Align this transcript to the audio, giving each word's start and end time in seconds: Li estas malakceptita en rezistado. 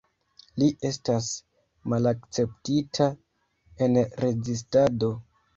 Li 0.61 0.69
estas 0.89 1.27
malakceptita 1.93 3.11
en 3.87 4.03
rezistado. 4.27 5.13